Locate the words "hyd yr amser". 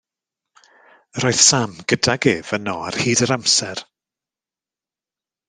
3.03-3.85